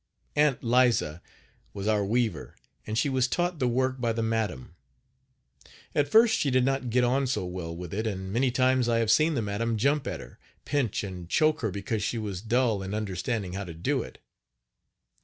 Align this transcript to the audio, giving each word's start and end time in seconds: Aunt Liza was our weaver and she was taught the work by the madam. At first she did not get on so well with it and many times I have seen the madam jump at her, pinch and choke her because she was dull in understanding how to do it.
Aunt 0.35 0.63
Liza 0.63 1.21
was 1.75 1.87
our 1.87 2.03
weaver 2.03 2.55
and 2.87 2.97
she 2.97 3.07
was 3.07 3.27
taught 3.27 3.59
the 3.59 3.67
work 3.67 4.01
by 4.01 4.11
the 4.11 4.23
madam. 4.23 4.73
At 5.93 6.07
first 6.09 6.35
she 6.39 6.49
did 6.49 6.65
not 6.65 6.89
get 6.89 7.03
on 7.03 7.27
so 7.27 7.45
well 7.45 7.75
with 7.75 7.93
it 7.93 8.07
and 8.07 8.33
many 8.33 8.49
times 8.49 8.89
I 8.89 8.97
have 8.97 9.11
seen 9.11 9.35
the 9.35 9.43
madam 9.43 9.77
jump 9.77 10.07
at 10.07 10.19
her, 10.19 10.39
pinch 10.65 11.03
and 11.03 11.29
choke 11.29 11.61
her 11.61 11.69
because 11.69 12.01
she 12.01 12.17
was 12.17 12.41
dull 12.41 12.81
in 12.81 12.95
understanding 12.95 13.53
how 13.53 13.63
to 13.63 13.75
do 13.75 14.01
it. 14.01 14.17